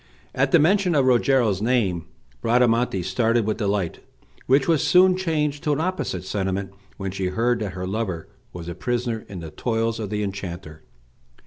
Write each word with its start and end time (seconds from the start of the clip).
At 0.33 0.49
the 0.51 0.57
mention 0.57 0.95
of 0.95 1.05
Rogero's 1.05 1.61
name 1.61 2.07
Bradamante 2.41 3.03
started 3.03 3.45
with 3.45 3.57
delight, 3.57 3.99
which 4.47 4.67
was 4.67 4.81
soon 4.83 5.15
changed 5.15 5.63
to 5.63 5.73
an 5.73 5.79
opposite 5.79 6.23
sentiment 6.23 6.73
when 6.97 7.11
she 7.11 7.27
heard 7.27 7.59
that 7.59 7.73
her 7.73 7.85
lover 7.85 8.27
was 8.51 8.67
a 8.67 8.73
prisoner 8.73 9.23
in 9.29 9.41
the 9.41 9.51
toils 9.51 9.99
of 9.99 10.09
the 10.09 10.23
enchanter. 10.23 10.81